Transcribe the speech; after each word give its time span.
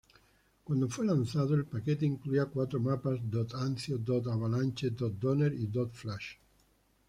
Cuando 0.63 0.89
fue 0.89 1.05
lanzado, 1.05 1.53
el 1.53 1.65
paquete 1.65 2.07
incluía 2.07 2.45
cuatro 2.47 2.79
mapas: 2.79 3.19
dod_anzio, 3.19 3.99
dod_avalanche, 4.03 4.89
dod_donner 4.97 5.53
y 5.53 5.67
dod_flash. 5.67 6.37